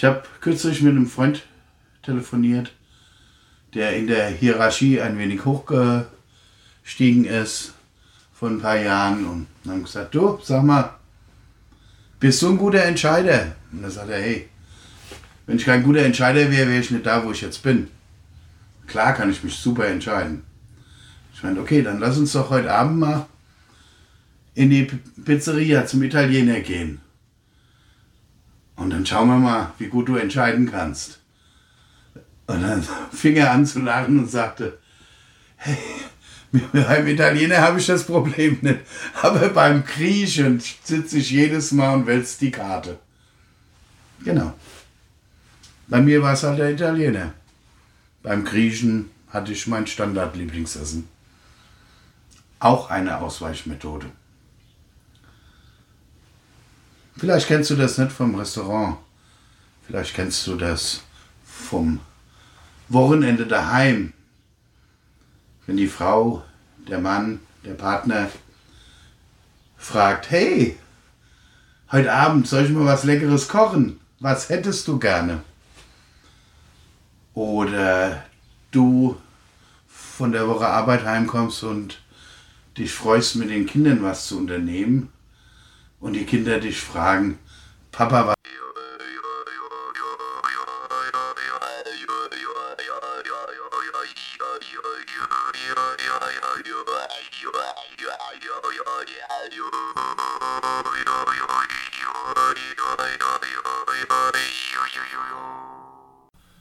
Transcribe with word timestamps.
Ich 0.00 0.04
habe 0.06 0.22
kürzlich 0.40 0.80
mit 0.80 0.92
einem 0.92 1.06
Freund 1.06 1.42
telefoniert, 2.02 2.72
der 3.74 3.94
in 3.98 4.06
der 4.06 4.28
Hierarchie 4.28 4.98
ein 4.98 5.18
wenig 5.18 5.44
hochgestiegen 5.44 7.26
ist 7.26 7.74
vor 8.32 8.48
ein 8.48 8.62
paar 8.62 8.78
Jahren 8.78 9.26
und 9.26 9.46
haben 9.70 9.82
gesagt, 9.82 10.14
du, 10.14 10.38
sag 10.42 10.62
mal, 10.62 10.94
bist 12.18 12.40
du 12.40 12.48
ein 12.48 12.56
guter 12.56 12.82
Entscheider? 12.82 13.54
Und 13.70 13.82
da 13.82 13.90
sagt 13.90 14.08
er, 14.08 14.22
hey, 14.22 14.48
wenn 15.44 15.56
ich 15.56 15.66
kein 15.66 15.82
guter 15.82 16.00
Entscheider 16.00 16.50
wäre, 16.50 16.70
wäre 16.70 16.80
ich 16.80 16.90
nicht 16.90 17.04
da, 17.04 17.22
wo 17.22 17.32
ich 17.32 17.42
jetzt 17.42 17.62
bin. 17.62 17.88
Klar 18.86 19.12
kann 19.12 19.30
ich 19.30 19.44
mich 19.44 19.56
super 19.56 19.86
entscheiden. 19.86 20.44
Ich 21.34 21.42
meine, 21.42 21.60
okay, 21.60 21.82
dann 21.82 22.00
lass 22.00 22.16
uns 22.16 22.32
doch 22.32 22.48
heute 22.48 22.72
Abend 22.72 23.00
mal 23.00 23.26
in 24.54 24.70
die 24.70 24.88
Pizzeria 25.26 25.84
zum 25.84 26.02
Italiener 26.02 26.60
gehen. 26.60 27.02
Und 28.80 28.88
dann 28.88 29.04
schauen 29.04 29.28
wir 29.28 29.36
mal, 29.36 29.74
wie 29.76 29.88
gut 29.88 30.08
du 30.08 30.16
entscheiden 30.16 30.70
kannst. 30.70 31.20
Und 32.46 32.62
dann 32.62 32.82
fing 33.12 33.36
er 33.36 33.50
an 33.52 33.66
zu 33.66 33.80
lachen 33.80 34.18
und 34.18 34.30
sagte, 34.30 34.78
hey, 35.56 35.76
beim 36.72 37.06
Italiener 37.06 37.58
habe 37.58 37.78
ich 37.78 37.86
das 37.86 38.04
Problem 38.04 38.56
nicht. 38.62 38.80
Aber 39.20 39.50
beim 39.50 39.84
Griechen 39.84 40.62
sitze 40.82 41.18
ich 41.18 41.30
jedes 41.30 41.72
Mal 41.72 41.92
und 41.92 42.06
wälze 42.06 42.38
die 42.40 42.50
Karte. 42.50 42.98
Genau. 44.24 44.54
Bei 45.86 46.00
mir 46.00 46.22
war 46.22 46.32
es 46.32 46.42
halt 46.42 46.58
der 46.58 46.70
Italiener. 46.70 47.34
Beim 48.22 48.46
Griechen 48.46 49.10
hatte 49.28 49.52
ich 49.52 49.66
mein 49.66 49.86
Standardlieblingsessen. 49.86 51.06
Auch 52.60 52.88
eine 52.88 53.18
Ausweichmethode. 53.18 54.06
Vielleicht 57.20 57.48
kennst 57.48 57.68
du 57.68 57.76
das 57.76 57.98
nicht 57.98 58.12
vom 58.12 58.34
Restaurant. 58.34 58.96
Vielleicht 59.86 60.14
kennst 60.14 60.46
du 60.46 60.56
das 60.56 61.02
vom 61.44 62.00
Wochenende 62.88 63.46
daheim. 63.46 64.14
Wenn 65.66 65.76
die 65.76 65.86
Frau, 65.86 66.42
der 66.88 66.98
Mann, 66.98 67.40
der 67.62 67.74
Partner 67.74 68.30
fragt, 69.76 70.30
hey, 70.30 70.78
heute 71.92 72.10
Abend 72.10 72.48
soll 72.48 72.64
ich 72.64 72.70
mal 72.70 72.86
was 72.86 73.04
Leckeres 73.04 73.48
kochen? 73.48 74.00
Was 74.18 74.48
hättest 74.48 74.88
du 74.88 74.98
gerne? 74.98 75.42
Oder 77.34 78.24
du 78.70 79.20
von 79.86 80.32
der 80.32 80.48
Woche 80.48 80.68
Arbeit 80.68 81.04
heimkommst 81.04 81.64
und 81.64 82.00
dich 82.78 82.94
freust, 82.94 83.36
mit 83.36 83.50
den 83.50 83.66
Kindern 83.66 84.02
was 84.02 84.26
zu 84.26 84.38
unternehmen 84.38 85.12
und 86.00 86.14
die 86.14 86.24
Kinder 86.24 86.58
dich 86.58 86.80
fragen, 86.80 87.38
Papa, 87.92 88.28
was... 88.28 88.34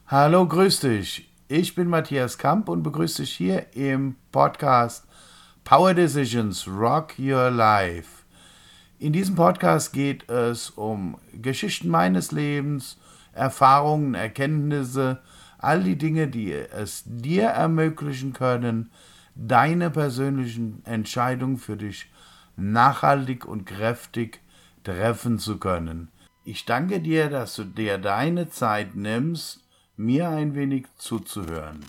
Hallo, 0.07 0.47
grüß 0.47 0.79
dich. 0.79 1.31
Ich 1.47 1.75
bin 1.75 1.87
Matthias 1.87 2.39
Kamp 2.39 2.67
und 2.67 2.81
begrüße 2.81 3.21
dich 3.21 3.31
hier 3.31 3.67
im 3.75 4.15
Podcast 4.31 5.05
Power 5.63 5.93
Decisions 5.93 6.67
Rock 6.67 7.13
Your 7.19 7.51
Life. 7.51 8.18
In 9.01 9.13
diesem 9.13 9.35
Podcast 9.35 9.93
geht 9.93 10.29
es 10.29 10.71
um 10.71 11.17
Geschichten 11.31 11.87
meines 11.87 12.33
Lebens, 12.33 12.99
Erfahrungen, 13.31 14.13
Erkenntnisse, 14.13 15.21
all 15.57 15.83
die 15.83 15.97
Dinge, 15.97 16.27
die 16.27 16.51
es 16.51 17.03
dir 17.05 17.45
ermöglichen 17.45 18.33
können, 18.33 18.91
deine 19.35 19.89
persönlichen 19.89 20.85
Entscheidungen 20.85 21.55
für 21.55 21.77
dich 21.77 22.11
nachhaltig 22.57 23.45
und 23.45 23.65
kräftig 23.65 24.41
treffen 24.83 25.39
zu 25.39 25.59
können. 25.59 26.09
Ich 26.43 26.65
danke 26.65 26.99
dir, 26.99 27.29
dass 27.29 27.55
du 27.55 27.63
dir 27.63 27.99
deine 27.99 28.49
Zeit 28.49 28.95
nimmst, 28.95 29.63
mir 29.95 30.27
ein 30.27 30.55
wenig 30.55 30.87
zuzuhören 30.97 31.85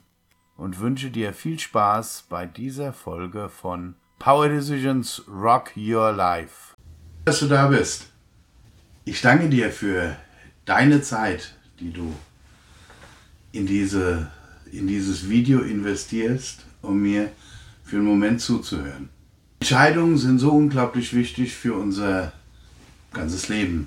und 0.56 0.78
wünsche 0.78 1.10
dir 1.10 1.32
viel 1.32 1.58
Spaß 1.58 2.26
bei 2.28 2.46
dieser 2.46 2.92
Folge 2.92 3.48
von 3.48 3.96
Power 4.20 4.48
Decisions 4.48 5.24
Rock 5.26 5.72
Your 5.76 6.12
Life 6.12 6.69
dass 7.30 7.38
du 7.38 7.46
da 7.46 7.68
bist. 7.68 8.08
Ich 9.04 9.20
danke 9.20 9.48
dir 9.48 9.70
für 9.70 10.16
deine 10.64 11.00
Zeit, 11.00 11.54
die 11.78 11.92
du 11.92 12.12
in, 13.52 13.68
diese, 13.68 14.32
in 14.72 14.88
dieses 14.88 15.28
Video 15.28 15.60
investierst, 15.60 16.64
um 16.82 17.00
mir 17.00 17.30
für 17.84 17.98
einen 17.98 18.06
Moment 18.06 18.40
zuzuhören. 18.40 19.10
Entscheidungen 19.60 20.18
sind 20.18 20.40
so 20.40 20.50
unglaublich 20.50 21.14
wichtig 21.14 21.54
für 21.54 21.74
unser 21.74 22.32
ganzes 23.12 23.48
Leben. 23.48 23.86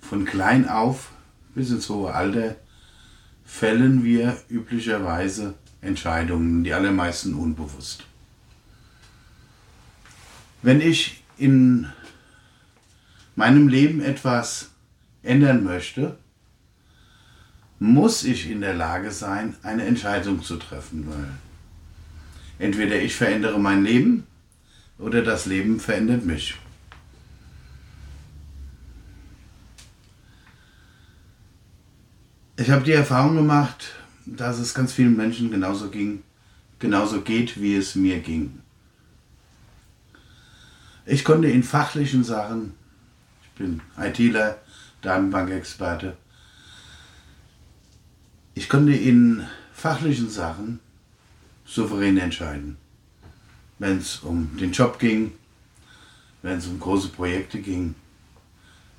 Von 0.00 0.24
klein 0.24 0.66
auf 0.66 1.10
bis 1.54 1.68
ins 1.68 1.90
hohe 1.90 2.14
Alter 2.14 2.56
fällen 3.44 4.04
wir 4.04 4.38
üblicherweise 4.48 5.52
Entscheidungen, 5.82 6.64
die 6.64 6.72
allermeisten 6.72 7.34
unbewusst. 7.34 8.04
Wenn 10.62 10.80
ich 10.80 11.23
in 11.36 11.88
meinem 13.36 13.68
Leben 13.68 14.00
etwas 14.00 14.70
ändern 15.22 15.64
möchte, 15.64 16.16
muss 17.78 18.24
ich 18.24 18.50
in 18.50 18.60
der 18.60 18.74
Lage 18.74 19.10
sein, 19.10 19.56
eine 19.62 19.84
Entscheidung 19.84 20.42
zu 20.42 20.56
treffen, 20.56 21.06
weil 21.08 21.28
entweder 22.58 23.00
ich 23.00 23.14
verändere 23.14 23.58
mein 23.58 23.84
Leben 23.84 24.26
oder 24.98 25.22
das 25.22 25.46
Leben 25.46 25.80
verändert 25.80 26.24
mich. 26.24 26.56
Ich 32.56 32.70
habe 32.70 32.84
die 32.84 32.92
Erfahrung 32.92 33.34
gemacht, 33.34 33.94
dass 34.26 34.58
es 34.58 34.74
ganz 34.74 34.92
vielen 34.92 35.16
Menschen 35.16 35.50
genauso 35.50 35.90
ging, 35.90 36.22
genauso 36.78 37.22
geht, 37.22 37.60
wie 37.60 37.74
es 37.74 37.96
mir 37.96 38.20
ging. 38.20 38.60
Ich 41.06 41.24
konnte 41.24 41.48
in 41.48 41.62
fachlichen 41.62 42.24
Sachen, 42.24 42.74
ich 43.42 43.50
bin 43.58 43.82
ITler, 43.98 44.58
Datenbankexperte, 45.02 46.16
ich 48.54 48.68
konnte 48.68 48.94
in 48.94 49.46
fachlichen 49.72 50.30
Sachen 50.30 50.80
souverän 51.66 52.16
entscheiden. 52.16 52.78
Wenn 53.78 53.98
es 53.98 54.18
um 54.18 54.56
den 54.56 54.72
Job 54.72 54.98
ging, 54.98 55.32
wenn 56.42 56.58
es 56.58 56.66
um 56.66 56.80
große 56.80 57.08
Projekte 57.08 57.60
ging, 57.60 57.94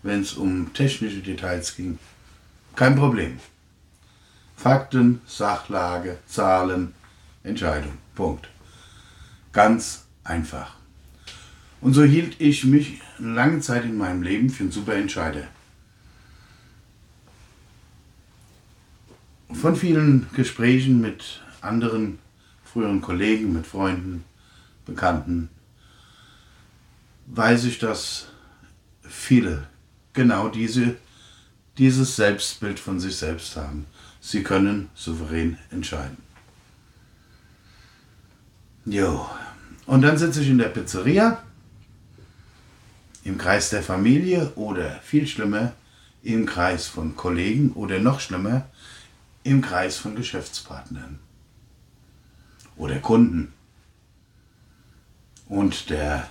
wenn 0.04 0.22
es 0.22 0.34
um 0.34 0.74
technische 0.74 1.22
Details 1.22 1.76
ging. 1.76 1.98
Kein 2.76 2.96
Problem. 2.96 3.40
Fakten, 4.56 5.22
Sachlage, 5.26 6.18
Zahlen, 6.28 6.94
Entscheidung. 7.44 7.98
Punkt. 8.14 8.50
Ganz 9.52 10.06
einfach. 10.24 10.75
Und 11.82 11.94
so 11.94 12.04
hielt 12.04 12.40
ich 12.40 12.66
mich 12.66 13.02
lange 13.20 13.60
Zeit 13.60 13.86
in 13.86 13.98
meinem 13.98 14.24
Leben 14.24 14.50
für 14.50 14.64
einen 14.64 14.72
super 14.72 14.96
Entscheider. 14.96 15.48
Von 19.52 19.76
vielen 19.76 20.28
Gesprächen 20.34 21.00
mit 21.02 21.42
anderen 21.62 22.20
früheren 22.64 23.02
Kollegen, 23.02 23.54
mit 23.54 23.66
Freunden, 23.66 24.24
Bekannten, 24.86 25.50
weiß 27.28 27.66
ich, 27.66 27.80
dass 27.80 28.28
viele 29.02 29.68
genau 30.14 30.50
diese, 30.50 30.98
dieses 31.78 32.16
Selbstbild 32.16 32.80
von 32.80 33.00
sich 33.00 33.16
selbst 33.16 33.56
haben. 33.56 33.86
Sie 34.20 34.44
können 34.44 34.90
souverän 34.96 35.58
entscheiden. 35.72 36.18
Jo. 38.86 39.30
Und 39.86 40.02
dann 40.02 40.18
sitze 40.18 40.42
ich 40.42 40.50
in 40.50 40.58
der 40.58 40.70
Pizzeria 40.70 41.44
im 43.26 43.40
Kreis 43.40 43.72
der 43.72 43.84
Familie 43.84 44.54
oder 44.56 45.00
viel 45.02 45.28
schlimmer 45.28 45.74
im 46.24 46.46
Kreis 46.46 46.88
von 46.88 47.16
Kollegen 47.16 47.74
oder 47.74 48.00
noch 48.00 48.20
schlimmer 48.20 48.70
im 49.44 49.62
Kreis 49.62 49.98
von 49.98 50.16
Geschäftspartnern 50.16 51.20
oder 52.78 53.00
Kunden. 53.00 53.52
Und 55.48 55.90
der, 55.90 56.30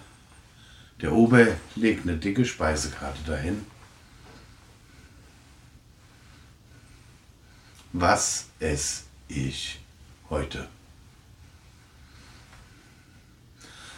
der 1.01 1.13
Ober 1.13 1.49
legt 1.75 2.09
eine 2.09 2.17
dicke 2.17 2.45
Speisekarte 2.45 3.23
dahin. 3.27 3.67
Was 7.93 8.47
esse 8.61 9.03
ich 9.29 9.81
heute? 10.31 10.69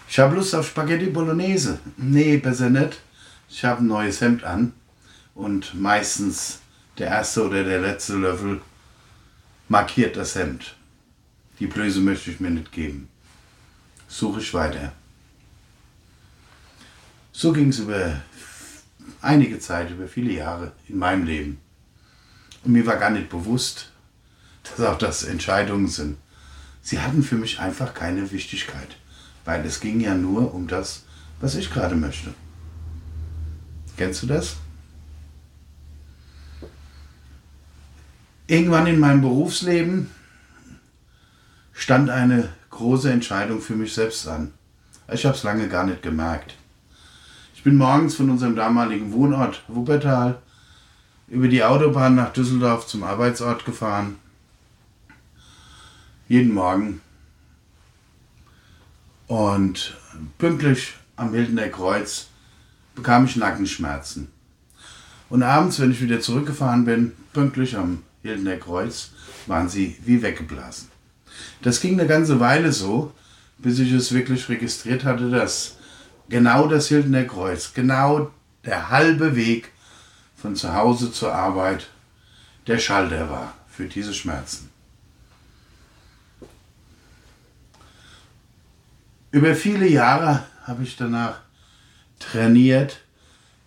Ich 0.08 0.18
habe 0.18 0.36
Lust 0.36 0.54
auf 0.54 0.68
Spaghetti 0.68 1.06
Bolognese. 1.06 1.78
Nee, 1.96 2.36
besser 2.38 2.70
nicht. 2.70 3.00
Ich 3.48 3.64
habe 3.64 3.82
ein 3.82 3.86
neues 3.86 4.20
Hemd 4.20 4.44
an 4.44 4.72
und 5.34 5.74
meistens 5.74 6.60
der 6.98 7.08
erste 7.08 7.44
oder 7.44 7.64
der 7.64 7.80
letzte 7.80 8.14
Löffel 8.14 8.60
markiert 9.68 10.16
das 10.16 10.34
Hemd. 10.34 10.76
Die 11.58 11.66
Blöße 11.66 12.00
möchte 12.00 12.30
ich 12.30 12.40
mir 12.40 12.50
nicht 12.50 12.72
geben. 12.72 13.08
Suche 14.08 14.40
ich 14.40 14.54
weiter. 14.54 14.92
So 17.32 17.52
ging 17.52 17.68
es 17.68 17.80
über 17.80 18.20
einige 19.20 19.58
Zeit, 19.58 19.90
über 19.90 20.06
viele 20.06 20.32
Jahre 20.32 20.72
in 20.88 20.98
meinem 20.98 21.24
Leben. 21.24 21.58
Und 22.64 22.72
mir 22.72 22.86
war 22.86 22.96
gar 22.96 23.10
nicht 23.10 23.28
bewusst, 23.28 23.90
dass 24.62 24.80
auch 24.80 24.98
das 24.98 25.22
Entscheidungen 25.22 25.88
sind. 25.88 26.16
Sie 26.82 27.00
hatten 27.00 27.22
für 27.22 27.36
mich 27.36 27.58
einfach 27.58 27.94
keine 27.94 28.30
Wichtigkeit, 28.30 28.96
weil 29.46 29.64
es 29.64 29.80
ging 29.80 30.00
ja 30.00 30.14
nur 30.14 30.52
um 30.52 30.66
das, 30.66 31.04
was 31.40 31.54
ich 31.54 31.72
gerade 31.72 31.96
möchte. 31.96 32.34
Kennst 33.96 34.22
du 34.22 34.26
das? 34.26 34.56
Irgendwann 38.46 38.86
in 38.86 39.00
meinem 39.00 39.22
Berufsleben 39.22 40.10
stand 41.72 42.10
eine 42.10 42.50
große 42.70 43.10
Entscheidung 43.10 43.60
für 43.60 43.74
mich 43.74 43.94
selbst 43.94 44.28
an. 44.28 44.52
Ich 45.10 45.24
habe 45.24 45.36
es 45.36 45.42
lange 45.42 45.68
gar 45.68 45.86
nicht 45.86 46.02
gemerkt. 46.02 46.54
Ich 47.54 47.62
bin 47.62 47.76
morgens 47.76 48.14
von 48.16 48.30
unserem 48.30 48.54
damaligen 48.54 49.12
Wohnort 49.12 49.64
Wuppertal 49.68 50.40
über 51.28 51.48
die 51.48 51.64
Autobahn 51.64 52.14
nach 52.14 52.32
Düsseldorf 52.32 52.86
zum 52.86 53.02
Arbeitsort 53.02 53.64
gefahren. 53.64 54.16
Jeden 56.28 56.52
Morgen. 56.52 57.00
Und 59.26 59.96
pünktlich 60.38 60.94
am 61.16 61.32
Hildener 61.34 61.68
Kreuz 61.68 62.28
bekam 62.94 63.24
ich 63.24 63.36
Nackenschmerzen. 63.36 64.28
Und 65.28 65.42
abends, 65.42 65.80
wenn 65.80 65.90
ich 65.90 66.00
wieder 66.00 66.20
zurückgefahren 66.20 66.84
bin, 66.84 67.12
pünktlich 67.32 67.76
am 67.76 68.04
Hildener 68.22 68.56
Kreuz, 68.56 69.10
waren 69.46 69.68
sie 69.68 69.96
wie 70.04 70.22
weggeblasen. 70.22 70.88
Das 71.62 71.80
ging 71.80 71.98
eine 71.98 72.08
ganze 72.08 72.38
Weile 72.38 72.72
so, 72.72 73.12
bis 73.58 73.80
ich 73.80 73.90
es 73.92 74.12
wirklich 74.12 74.48
registriert 74.48 75.04
hatte, 75.04 75.30
dass 75.30 75.76
genau 76.28 76.68
das 76.68 76.86
Hildener 76.88 77.24
Kreuz, 77.24 77.74
genau 77.74 78.30
der 78.64 78.90
halbe 78.90 79.34
Weg 79.34 79.72
von 80.36 80.54
zu 80.54 80.72
Hause 80.72 81.10
zur 81.10 81.34
Arbeit 81.34 81.88
der 82.68 82.78
Schalter 82.78 83.28
war 83.28 83.54
für 83.68 83.86
diese 83.86 84.14
Schmerzen. 84.14 84.70
Über 89.30 89.54
viele 89.54 89.88
Jahre 89.88 90.44
habe 90.64 90.82
ich 90.82 90.96
danach 90.96 91.40
trainiert, 92.18 93.00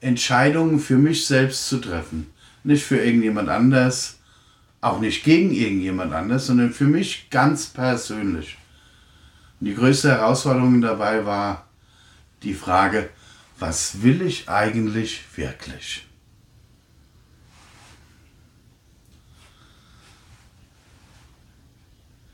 Entscheidungen 0.01 0.79
für 0.79 0.97
mich 0.97 1.25
selbst 1.25 1.67
zu 1.67 1.79
treffen. 1.79 2.31
Nicht 2.63 2.83
für 2.83 2.97
irgendjemand 2.97 3.49
anders, 3.49 4.19
auch 4.81 4.99
nicht 4.99 5.23
gegen 5.23 5.51
irgendjemand 5.51 6.13
anders, 6.13 6.47
sondern 6.47 6.71
für 6.71 6.85
mich 6.85 7.29
ganz 7.29 7.67
persönlich. 7.67 8.57
Und 9.59 9.67
die 9.67 9.75
größte 9.75 10.09
Herausforderung 10.09 10.81
dabei 10.81 11.25
war 11.25 11.67
die 12.43 12.53
Frage, 12.53 13.09
was 13.59 14.01
will 14.01 14.21
ich 14.21 14.49
eigentlich 14.49 15.21
wirklich? 15.35 16.05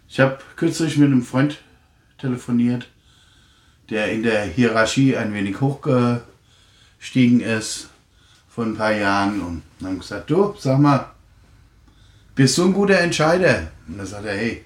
Ich 0.08 0.20
habe 0.20 0.38
kürzlich 0.56 0.98
mit 0.98 1.08
einem 1.08 1.24
Freund 1.24 1.60
telefoniert, 2.18 2.88
der 3.90 4.12
in 4.12 4.24
der 4.24 4.44
Hierarchie 4.44 5.16
ein 5.16 5.34
wenig 5.34 5.62
hochgestiegen 5.62 7.40
ist 7.42 7.90
vor 8.48 8.66
ein 8.66 8.76
paar 8.76 8.94
Jahren 8.94 9.42
und 9.42 9.64
haben 9.84 10.00
gesagt, 10.00 10.30
du, 10.30 10.56
sag 10.58 10.80
mal, 10.80 11.12
bist 12.36 12.58
du 12.58 12.66
ein 12.66 12.74
guter 12.74 13.00
Entscheider? 13.00 13.72
Und 13.88 13.98
dann 13.98 14.08
sagt 14.08 14.26
er, 14.26 14.36
hey, 14.36 14.64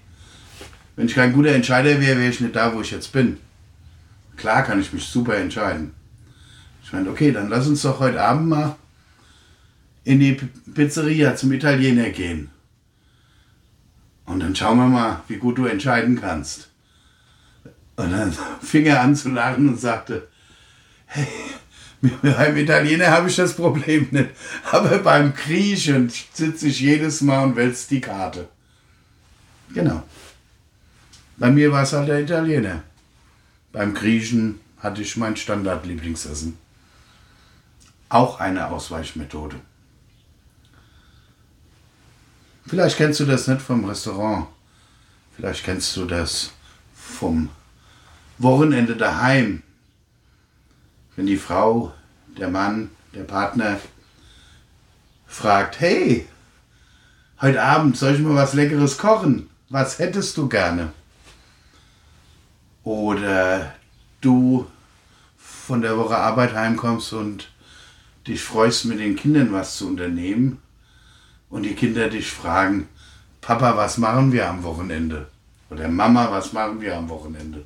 wenn 0.95 1.07
ich 1.07 1.15
kein 1.15 1.33
guter 1.33 1.51
Entscheider 1.51 1.99
wäre, 1.99 2.19
wäre 2.19 2.29
ich 2.29 2.41
nicht 2.41 2.55
da, 2.55 2.73
wo 2.73 2.81
ich 2.81 2.91
jetzt 2.91 3.11
bin. 3.11 3.37
Klar 4.37 4.63
kann 4.63 4.79
ich 4.79 4.93
mich 4.93 5.05
super 5.05 5.35
entscheiden. 5.37 5.93
Ich 6.83 6.93
meine, 6.93 7.09
okay, 7.09 7.31
dann 7.31 7.49
lass 7.49 7.67
uns 7.67 7.81
doch 7.81 7.99
heute 7.99 8.21
Abend 8.21 8.47
mal 8.47 8.75
in 10.03 10.19
die 10.19 10.39
Pizzeria 10.73 11.35
zum 11.35 11.51
Italiener 11.51 12.09
gehen. 12.09 12.49
Und 14.25 14.39
dann 14.39 14.55
schauen 14.55 14.77
wir 14.77 14.87
mal, 14.87 15.21
wie 15.27 15.37
gut 15.37 15.57
du 15.57 15.65
entscheiden 15.65 16.19
kannst. 16.19 16.69
Und 17.99 18.13
dann 18.13 18.33
fing 18.61 18.85
er 18.85 19.01
an 19.01 19.13
zu 19.13 19.27
lachen 19.27 19.67
und 19.67 19.77
sagte, 19.77 20.29
hey, 21.07 21.27
beim 22.21 22.55
Italiener 22.55 23.11
habe 23.11 23.27
ich 23.27 23.35
das 23.35 23.53
Problem 23.53 24.07
nicht. 24.11 24.29
Aber 24.71 24.99
beim 24.99 25.33
Griechen 25.33 26.09
sitze 26.31 26.69
ich 26.69 26.79
jedes 26.79 27.19
Mal 27.19 27.43
und 27.43 27.57
wälze 27.57 27.89
die 27.89 27.99
Karte. 27.99 28.47
Genau. 29.73 30.01
Bei 31.35 31.51
mir 31.51 31.73
war 31.73 31.83
es 31.83 31.91
halt 31.91 32.07
der 32.07 32.21
Italiener. 32.21 32.83
Beim 33.73 33.93
Griechen 33.93 34.61
hatte 34.77 35.01
ich 35.01 35.17
mein 35.17 35.35
Standardlieblingsessen. 35.35 36.57
Auch 38.07 38.39
eine 38.39 38.69
Ausweichmethode. 38.69 39.57
Vielleicht 42.65 42.95
kennst 42.95 43.19
du 43.19 43.25
das 43.25 43.49
nicht 43.49 43.61
vom 43.61 43.83
Restaurant. 43.83 44.47
Vielleicht 45.35 45.65
kennst 45.65 45.97
du 45.97 46.05
das 46.05 46.51
vom 46.95 47.49
Wochenende 48.39 48.95
daheim 48.95 49.63
wenn 51.19 51.25
die 51.25 51.35
Frau, 51.35 51.93
der 52.37 52.47
Mann, 52.47 52.91
der 53.13 53.23
Partner 53.23 53.77
fragt, 55.27 55.81
hey, 55.81 56.25
heute 57.41 57.61
Abend 57.61 57.97
soll 57.97 58.15
ich 58.15 58.21
mal 58.21 58.35
was 58.35 58.53
Leckeres 58.53 58.97
kochen? 58.97 59.49
Was 59.67 59.99
hättest 59.99 60.37
du 60.37 60.47
gerne? 60.47 60.93
Oder 62.85 63.75
du 64.21 64.65
von 65.37 65.81
der 65.81 65.97
Woche 65.97 66.15
Arbeit 66.15 66.53
heimkommst 66.53 67.11
und 67.11 67.51
dich 68.25 68.41
freust, 68.41 68.85
mit 68.85 69.01
den 69.01 69.17
Kindern 69.17 69.51
was 69.51 69.75
zu 69.75 69.89
unternehmen 69.89 70.61
und 71.49 71.63
die 71.63 71.75
Kinder 71.75 72.09
dich 72.09 72.31
fragen, 72.31 72.87
Papa, 73.41 73.75
was 73.75 73.97
machen 73.97 74.31
wir 74.31 74.47
am 74.47 74.63
Wochenende? 74.63 75.27
Oder 75.69 75.89
Mama, 75.89 76.31
was 76.31 76.53
machen 76.53 76.79
wir 76.79 76.95
am 76.95 77.09
Wochenende? 77.09 77.65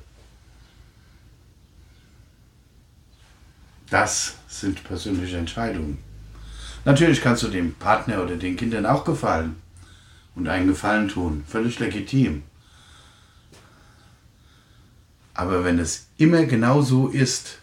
Das 3.94 4.34
sind 4.48 4.82
persönliche 4.82 5.36
Entscheidungen. 5.36 5.98
Natürlich 6.84 7.20
kannst 7.20 7.44
du 7.44 7.48
dem 7.48 7.74
Partner 7.74 8.24
oder 8.24 8.34
den 8.34 8.56
Kindern 8.56 8.86
auch 8.86 9.04
gefallen 9.04 9.54
und 10.34 10.48
einen 10.48 10.66
Gefallen 10.66 11.06
tun. 11.06 11.44
Völlig 11.46 11.78
legitim. 11.78 12.42
Aber 15.32 15.62
wenn 15.62 15.78
es 15.78 16.08
immer 16.18 16.44
genau 16.44 16.82
so 16.82 17.06
ist, 17.06 17.58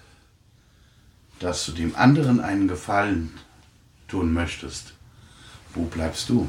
dass 1.39 1.65
du 1.65 1.73
dem 1.73 1.97
anderen 1.97 2.39
einen 2.39 2.69
Gefallen 2.69 3.33
tun 4.07 4.31
möchtest, 4.31 4.93
wo 5.75 5.83
bleibst 5.83 6.29
du? 6.29 6.47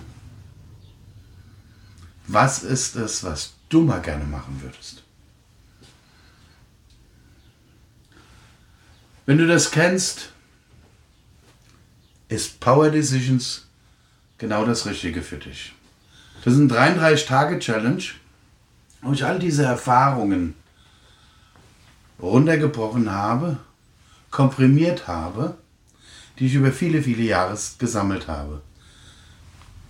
Was 2.29 2.63
ist 2.63 2.95
es, 2.95 3.25
was 3.25 3.55
du 3.69 3.83
mal 3.83 4.01
gerne 4.01 4.27
machen 4.27 4.61
würdest? 4.63 5.02
Wenn 9.25 9.39
du 9.39 9.47
das 9.47 9.71
kennst, 9.71 10.33
ist 12.29 12.59
Power 12.59 12.91
Decisions 12.91 13.69
genau 14.39 14.65
das 14.65 14.85
Richtige 14.85 15.23
für 15.23 15.37
dich. 15.37 15.73
Das 16.45 16.55
ist 16.55 16.59
ein 16.59 16.71
33-Tage-Challenge, 16.71 18.03
wo 19.03 19.13
ich 19.13 19.25
all 19.25 19.39
diese 19.39 19.65
Erfahrungen 19.65 20.55
runtergebrochen 22.21 23.13
habe, 23.13 23.59
komprimiert 24.33 25.07
habe, 25.07 25.57
die 26.39 26.47
ich 26.47 26.55
über 26.55 26.73
viele, 26.73 27.01
viele 27.01 27.23
Jahre 27.23 27.57
gesammelt 27.79 28.27
habe. 28.27 28.61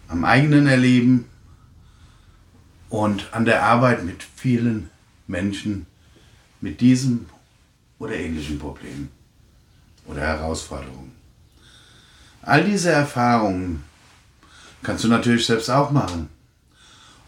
Am 0.09 0.27
eigenen 0.27 0.67
Erleben 0.67 1.25
und 2.91 3.33
an 3.33 3.47
der 3.47 3.63
Arbeit 3.63 4.05
mit 4.05 4.23
vielen 4.23 4.91
Menschen 5.27 5.87
mit 6.61 6.83
diesem 6.83 7.27
oder 7.99 8.15
ähnlichen 8.15 8.59
Problemen 8.59 9.22
oder 10.13 10.23
Herausforderungen. 10.23 11.13
All 12.43 12.65
diese 12.65 12.91
Erfahrungen 12.91 13.85
kannst 14.83 15.05
du 15.05 15.09
natürlich 15.09 15.47
selbst 15.47 15.71
auch 15.71 15.91
machen. 15.91 16.29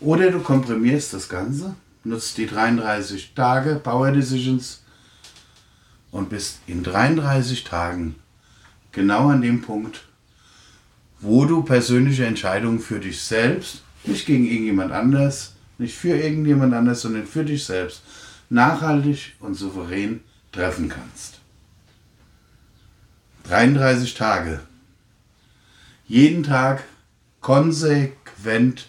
Oder 0.00 0.30
du 0.30 0.40
komprimierst 0.40 1.14
das 1.14 1.28
Ganze, 1.28 1.76
nutzt 2.02 2.36
die 2.36 2.46
33 2.46 3.34
Tage 3.34 3.76
Power 3.76 4.10
Decisions 4.10 4.82
und 6.10 6.28
bist 6.28 6.58
in 6.66 6.82
33 6.82 7.64
Tagen 7.64 8.16
genau 8.92 9.28
an 9.28 9.40
dem 9.40 9.62
Punkt, 9.62 10.02
wo 11.20 11.46
du 11.46 11.62
persönliche 11.62 12.26
Entscheidungen 12.26 12.80
für 12.80 13.00
dich 13.00 13.22
selbst, 13.22 13.82
nicht 14.04 14.26
gegen 14.26 14.44
irgendjemand 14.44 14.92
anders, 14.92 15.54
nicht 15.78 15.96
für 15.96 16.16
irgendjemand 16.16 16.74
anders, 16.74 17.00
sondern 17.00 17.26
für 17.26 17.44
dich 17.44 17.64
selbst, 17.64 18.02
nachhaltig 18.50 19.34
und 19.40 19.54
souverän 19.54 20.20
treffen 20.52 20.88
kannst. 20.88 21.33
33 23.44 24.14
Tage. 24.14 24.60
Jeden 26.06 26.42
Tag 26.42 26.84
konsequent 27.40 28.88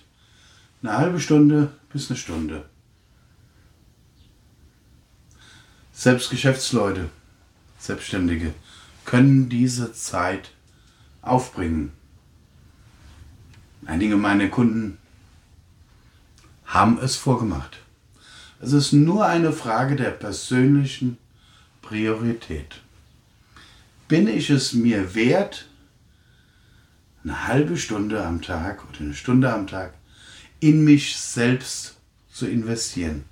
eine 0.82 0.98
halbe 0.98 1.20
Stunde 1.20 1.74
bis 1.92 2.10
eine 2.10 2.18
Stunde. 2.18 2.66
Selbst 5.92 6.30
Geschäftsleute, 6.30 7.10
Selbstständige 7.80 8.54
können 9.04 9.50
diese 9.50 9.94
Zeit 9.94 10.52
aufbringen. 11.22 11.92
Einige 13.86 14.16
meiner 14.16 14.48
Kunden 14.48 14.98
haben 16.66 16.98
es 17.00 17.18
vorgemacht. 17.18 17.80
Es 18.62 18.72
ist 18.72 18.94
nur 18.94 19.26
eine 19.26 19.52
Frage 19.52 19.96
der 19.96 20.12
persönlichen 20.12 21.18
Priorität. 21.82 22.82
Bin 24.08 24.28
ich 24.28 24.52
es 24.52 24.74
mir 24.74 25.16
wert, 25.16 25.66
eine 27.24 27.48
halbe 27.48 27.76
Stunde 27.76 28.24
am 28.24 28.42
Tag 28.42 28.88
oder 28.88 29.00
eine 29.00 29.16
Stunde 29.16 29.52
am 29.52 29.66
Tag 29.66 29.96
in 30.60 30.84
mich 30.84 31.18
selbst 31.18 31.96
zu 32.32 32.46
investieren? 32.46 33.24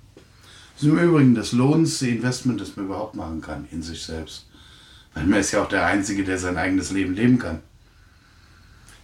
Das 0.74 0.82
ist 0.82 0.88
im 0.88 0.98
Übrigen 0.98 1.36
das 1.36 1.52
lohnendste 1.52 2.08
Investment, 2.08 2.60
das 2.60 2.74
man 2.74 2.86
überhaupt 2.86 3.14
machen 3.14 3.40
kann 3.40 3.68
in 3.70 3.82
sich 3.82 4.02
selbst. 4.02 4.48
Weil 5.14 5.26
man 5.26 5.38
ist 5.38 5.52
ja 5.52 5.62
auch 5.62 5.68
der 5.68 5.86
Einzige, 5.86 6.24
der 6.24 6.38
sein 6.38 6.56
eigenes 6.56 6.90
Leben 6.90 7.14
leben 7.14 7.38
kann. 7.38 7.60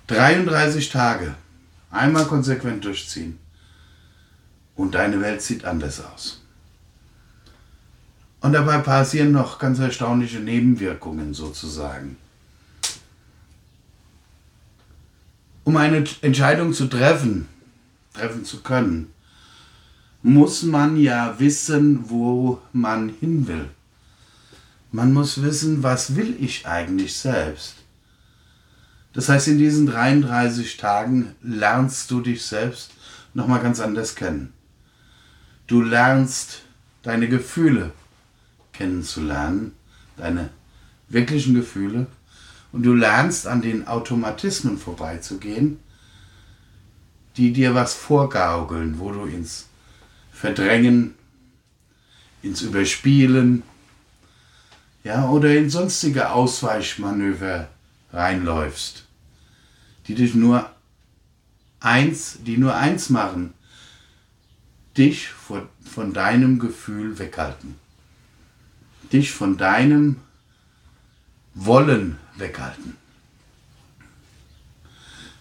33 0.08 0.90
Tage 0.90 1.36
einmal 1.92 2.26
konsequent 2.26 2.84
durchziehen 2.84 3.38
und 4.74 4.96
deine 4.96 5.20
Welt 5.20 5.40
sieht 5.40 5.64
anders 5.64 6.04
aus. 6.04 6.39
Und 8.40 8.52
dabei 8.52 8.78
passieren 8.78 9.32
noch 9.32 9.58
ganz 9.58 9.78
erstaunliche 9.78 10.40
Nebenwirkungen 10.40 11.34
sozusagen. 11.34 12.16
Um 15.64 15.76
eine 15.76 16.04
Entscheidung 16.22 16.72
zu 16.72 16.86
treffen, 16.86 17.48
treffen 18.14 18.44
zu 18.44 18.62
können, 18.62 19.12
muss 20.22 20.62
man 20.62 20.96
ja 20.96 21.38
wissen, 21.38 22.08
wo 22.08 22.60
man 22.72 23.10
hin 23.20 23.46
will. 23.46 23.68
Man 24.90 25.12
muss 25.12 25.42
wissen, 25.42 25.82
was 25.82 26.16
will 26.16 26.36
ich 26.40 26.66
eigentlich 26.66 27.16
selbst. 27.16 27.76
Das 29.12 29.28
heißt, 29.28 29.48
in 29.48 29.58
diesen 29.58 29.86
33 29.86 30.76
Tagen 30.76 31.34
lernst 31.42 32.10
du 32.10 32.20
dich 32.20 32.44
selbst 32.44 32.90
nochmal 33.34 33.60
ganz 33.60 33.80
anders 33.80 34.14
kennen. 34.14 34.52
Du 35.66 35.82
lernst 35.82 36.62
deine 37.02 37.28
Gefühle 37.28 37.92
kennenzulernen, 38.80 39.72
deine 40.16 40.48
wirklichen 41.10 41.54
Gefühle, 41.54 42.06
und 42.72 42.84
du 42.84 42.94
lernst 42.94 43.46
an 43.46 43.60
den 43.60 43.86
Automatismen 43.86 44.78
vorbeizugehen, 44.78 45.78
die 47.36 47.52
dir 47.52 47.74
was 47.74 47.92
vorgaukeln, 47.92 48.98
wo 48.98 49.12
du 49.12 49.24
ins 49.24 49.66
Verdrängen, 50.32 51.14
ins 52.42 52.62
Überspielen, 52.62 53.64
ja, 55.04 55.28
oder 55.28 55.54
in 55.54 55.68
sonstige 55.68 56.30
Ausweichmanöver 56.30 57.68
reinläufst, 58.12 59.04
die 60.06 60.14
dich 60.14 60.34
nur 60.34 60.70
eins, 61.80 62.38
die 62.46 62.56
nur 62.56 62.74
eins 62.76 63.10
machen, 63.10 63.52
dich 64.96 65.28
von, 65.28 65.68
von 65.84 66.14
deinem 66.14 66.58
Gefühl 66.58 67.18
weghalten. 67.18 67.76
Dich 69.12 69.32
von 69.32 69.56
deinem 69.56 70.16
Wollen 71.54 72.18
weghalten. 72.36 72.96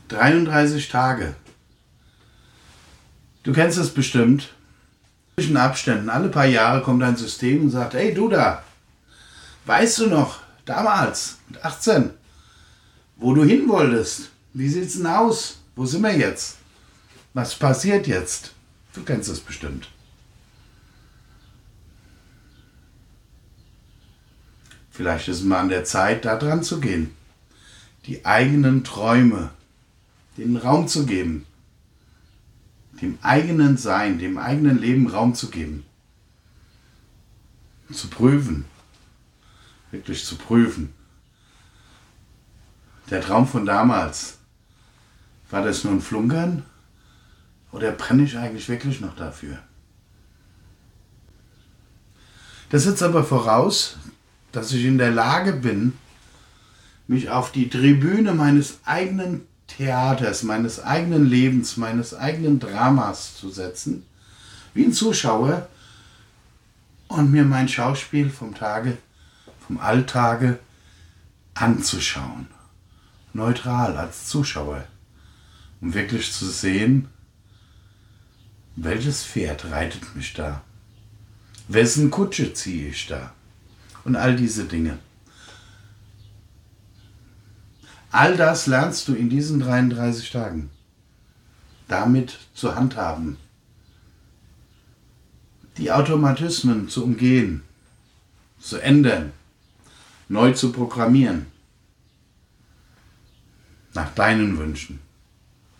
33 0.07 0.89
Tage. 0.89 1.35
Du 3.43 3.53
kennst 3.53 3.77
es 3.77 3.93
bestimmt. 3.93 4.49
Zwischen 5.37 5.55
Abständen, 5.55 6.09
alle 6.09 6.29
paar 6.29 6.45
Jahre 6.45 6.81
kommt 6.81 7.01
ein 7.03 7.15
System 7.15 7.63
und 7.63 7.69
sagt, 7.69 7.93
hey 7.93 8.13
du 8.13 8.27
da, 8.27 8.63
weißt 9.65 9.99
du 9.99 10.07
noch, 10.07 10.39
damals, 10.65 11.37
mit 11.47 11.63
18, 11.63 12.09
wo 13.15 13.33
du 13.33 13.43
hin 13.43 13.69
wolltest? 13.69 14.31
Wie 14.53 14.67
sieht's 14.67 14.97
denn 14.97 15.07
aus? 15.07 15.59
Wo 15.75 15.85
sind 15.85 16.01
wir 16.01 16.17
jetzt? 16.17 16.57
Was 17.33 17.55
passiert 17.55 18.07
jetzt? 18.07 18.51
Du 18.93 19.03
kennst 19.03 19.29
es 19.29 19.39
bestimmt. 19.39 19.87
Vielleicht 24.99 25.29
ist 25.29 25.37
es 25.37 25.43
mal 25.45 25.61
an 25.61 25.69
der 25.69 25.85
Zeit, 25.85 26.25
da 26.25 26.35
dran 26.35 26.61
zu 26.61 26.81
gehen. 26.81 27.15
Die 28.05 28.25
eigenen 28.25 28.83
Träume, 28.83 29.49
den 30.35 30.57
Raum 30.57 30.89
zu 30.89 31.05
geben. 31.05 31.45
Dem 33.01 33.17
eigenen 33.21 33.77
Sein, 33.77 34.19
dem 34.19 34.37
eigenen 34.37 34.77
Leben 34.77 35.07
Raum 35.07 35.35
zu 35.35 35.49
geben. 35.51 35.85
Zu 37.89 38.09
prüfen. 38.09 38.65
Wirklich 39.91 40.25
zu 40.25 40.35
prüfen. 40.35 40.93
Der 43.09 43.21
Traum 43.21 43.47
von 43.47 43.65
damals. 43.65 44.39
War 45.49 45.63
das 45.63 45.85
nur 45.85 45.93
ein 45.93 46.01
Flunkern? 46.01 46.65
Oder 47.71 47.93
brenne 47.93 48.23
ich 48.23 48.37
eigentlich 48.37 48.67
wirklich 48.67 48.99
noch 48.99 49.15
dafür? 49.15 49.59
Das 52.69 52.83
setzt 52.83 53.01
aber 53.01 53.23
voraus, 53.23 53.97
dass 54.51 54.71
ich 54.71 54.85
in 54.85 54.97
der 54.97 55.11
Lage 55.11 55.53
bin, 55.53 55.93
mich 57.07 57.29
auf 57.29 57.51
die 57.51 57.69
Tribüne 57.69 58.33
meines 58.33 58.79
eigenen 58.85 59.47
Theaters, 59.67 60.43
meines 60.43 60.83
eigenen 60.83 61.27
Lebens, 61.27 61.77
meines 61.77 62.13
eigenen 62.13 62.59
Dramas 62.59 63.35
zu 63.35 63.49
setzen, 63.49 64.05
wie 64.73 64.85
ein 64.85 64.93
Zuschauer, 64.93 65.67
und 67.07 67.31
mir 67.31 67.43
mein 67.43 67.67
Schauspiel 67.67 68.29
vom 68.29 68.53
Tage, 68.53 68.97
vom 69.65 69.79
Alltage 69.79 70.59
anzuschauen. 71.55 72.47
Neutral 73.33 73.97
als 73.97 74.27
Zuschauer, 74.27 74.85
um 75.81 75.93
wirklich 75.93 76.31
zu 76.31 76.45
sehen, 76.45 77.09
welches 78.75 79.25
Pferd 79.25 79.65
reitet 79.71 80.15
mich 80.15 80.33
da? 80.33 80.61
Wessen 81.67 82.11
Kutsche 82.11 82.53
ziehe 82.53 82.89
ich 82.89 83.07
da? 83.07 83.33
Und 84.03 84.15
all 84.15 84.35
diese 84.35 84.65
Dinge. 84.65 84.97
All 88.11 88.37
das 88.37 88.65
lernst 88.65 89.07
du 89.07 89.13
in 89.13 89.29
diesen 89.29 89.59
33 89.59 90.31
Tagen. 90.31 90.69
Damit 91.87 92.39
zu 92.53 92.75
handhaben. 92.75 93.37
Die 95.77 95.91
Automatismen 95.91 96.89
zu 96.89 97.03
umgehen, 97.03 97.61
zu 98.59 98.79
ändern, 98.79 99.31
neu 100.27 100.51
zu 100.53 100.71
programmieren. 100.71 101.45
Nach 103.93 104.13
deinen 104.13 104.57
Wünschen. 104.57 104.99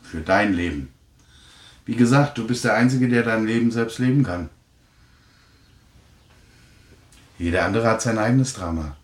Für 0.03 0.21
dein 0.21 0.53
Leben. 0.53 0.89
Wie 1.85 1.95
gesagt, 1.95 2.37
du 2.37 2.47
bist 2.47 2.63
der 2.63 2.75
Einzige, 2.75 3.09
der 3.09 3.23
dein 3.23 3.45
Leben 3.45 3.71
selbst 3.71 3.99
leben 3.99 4.23
kann. 4.23 4.49
Jeder 7.39 7.65
andere 7.65 7.87
hat 7.87 8.01
sein 8.01 8.17
eigenes 8.17 8.53
Drama. 8.53 8.97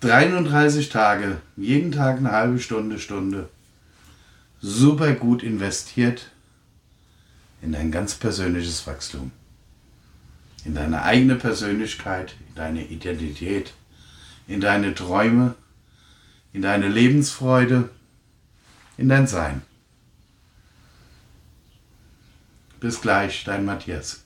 33 0.00 0.88
Tage, 0.88 1.40
jeden 1.56 1.92
Tag 1.92 2.18
eine 2.18 2.32
halbe 2.32 2.58
Stunde, 2.58 2.98
Stunde. 2.98 3.48
Super 4.60 5.14
gut 5.14 5.42
investiert 5.42 6.30
in 7.62 7.72
dein 7.72 7.92
ganz 7.92 8.16
persönliches 8.16 8.86
Wachstum. 8.86 9.30
In 10.64 10.74
deine 10.74 11.02
eigene 11.02 11.36
Persönlichkeit, 11.36 12.34
in 12.48 12.54
deine 12.56 12.84
Identität, 12.84 13.72
in 14.48 14.60
deine 14.60 14.94
Träume, 14.94 15.54
in 16.52 16.62
deine 16.62 16.88
Lebensfreude, 16.88 17.88
in 18.96 19.08
dein 19.08 19.28
Sein. 19.28 19.62
Bis 22.80 23.00
gleich, 23.00 23.44
dein 23.44 23.64
Matthias. 23.64 24.25